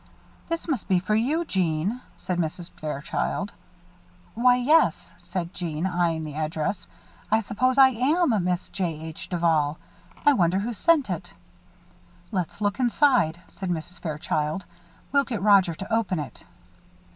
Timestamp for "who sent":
10.57-11.11